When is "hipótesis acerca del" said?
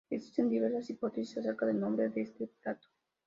0.89-1.79